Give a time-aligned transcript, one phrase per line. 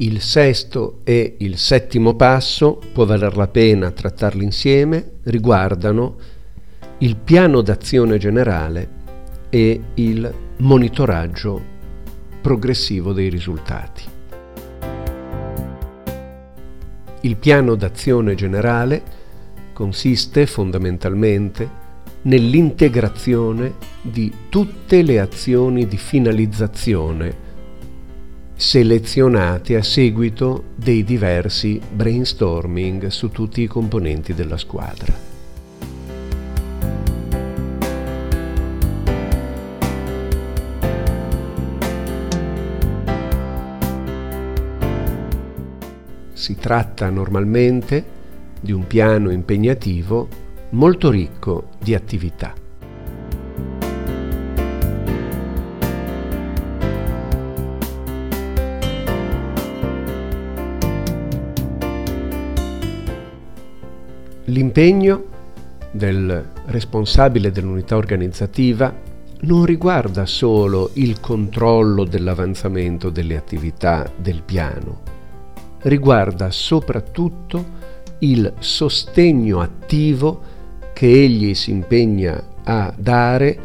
[0.00, 6.16] Il sesto e il settimo passo, può valer la pena trattarli insieme, riguardano
[6.98, 8.88] il piano d'azione generale
[9.48, 11.60] e il monitoraggio
[12.40, 14.04] progressivo dei risultati.
[17.22, 19.02] Il piano d'azione generale
[19.72, 21.68] consiste fondamentalmente
[22.22, 27.46] nell'integrazione di tutte le azioni di finalizzazione
[28.60, 35.14] selezionate a seguito dei diversi brainstorming su tutti i componenti della squadra.
[46.32, 48.04] Si tratta normalmente
[48.60, 50.26] di un piano impegnativo
[50.70, 52.67] molto ricco di attività.
[64.48, 65.24] L'impegno
[65.90, 68.94] del responsabile dell'unità organizzativa
[69.40, 75.00] non riguarda solo il controllo dell'avanzamento delle attività del piano,
[75.82, 77.76] riguarda soprattutto
[78.20, 80.40] il sostegno attivo
[80.94, 83.58] che egli si impegna a dare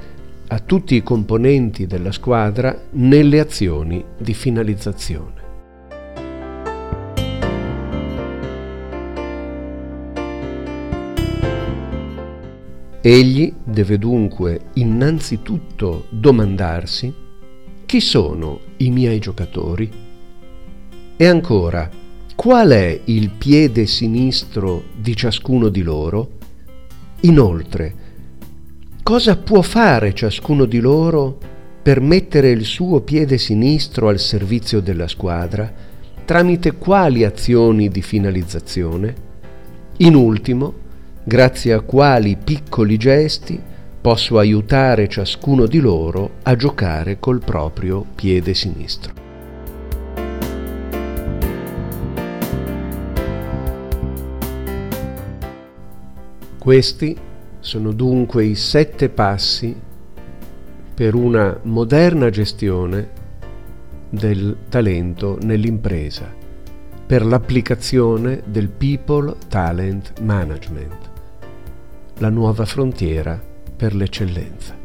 [0.48, 5.43] a tutti i componenti della squadra nelle azioni di finalizzazione.
[13.06, 17.14] Egli deve dunque innanzitutto domandarsi
[17.86, 19.92] chi sono i miei giocatori
[21.18, 21.90] e ancora
[22.34, 26.30] qual è il piede sinistro di ciascuno di loro?
[27.24, 27.96] Inoltre,
[29.04, 31.38] cosa può fare ciascuno di loro
[31.82, 35.70] per mettere il suo piede sinistro al servizio della squadra?
[36.24, 39.14] Tramite quali azioni di finalizzazione?
[39.98, 40.84] In ultimo,
[41.24, 43.62] grazie a quali piccoli gesti
[44.02, 49.14] posso aiutare ciascuno di loro a giocare col proprio piede sinistro.
[56.60, 57.18] Questi
[57.60, 59.76] sono dunque i sette passi
[60.94, 63.10] per una moderna gestione
[64.10, 66.32] del talento nell'impresa,
[67.06, 71.12] per l'applicazione del People Talent Management,
[72.24, 73.38] la nuova frontiera
[73.76, 74.83] per l'eccellenza.